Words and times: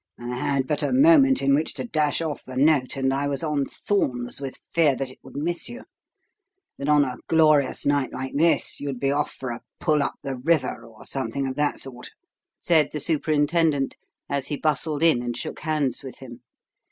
I 0.19 0.35
had 0.35 0.65
but 0.65 0.81
a 0.81 0.91
moment 0.91 1.43
in 1.43 1.53
which 1.53 1.75
to 1.75 1.83
dash 1.83 2.21
off 2.23 2.43
the 2.43 2.57
note, 2.57 2.97
and 2.97 3.13
I 3.13 3.27
was 3.27 3.43
on 3.43 3.65
thorns 3.65 4.41
with 4.41 4.57
fear 4.73 4.95
that 4.95 5.11
it 5.11 5.19
would 5.21 5.37
miss 5.37 5.69
you; 5.69 5.83
that 6.79 6.89
on 6.89 7.05
a 7.05 7.17
glorious 7.27 7.85
night 7.85 8.11
like 8.11 8.33
this 8.33 8.79
you'd 8.79 8.99
be 8.99 9.11
off 9.11 9.31
for 9.31 9.51
a 9.51 9.61
pull 9.79 10.01
up 10.01 10.15
the 10.23 10.37
river 10.37 10.87
or 10.87 11.05
something 11.05 11.45
of 11.45 11.53
that 11.57 11.81
sort," 11.81 12.09
said 12.59 12.89
the 12.91 12.99
superintendent, 12.99 13.95
as 14.27 14.47
he 14.47 14.57
bustled 14.57 15.03
in 15.03 15.21
and 15.21 15.37
shook 15.37 15.59
hands 15.59 16.01
with 16.03 16.17
him. 16.17 16.41